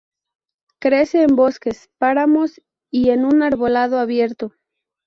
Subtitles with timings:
[0.79, 2.59] Crece en bosques, páramos
[2.89, 4.51] y en arbolado abierto.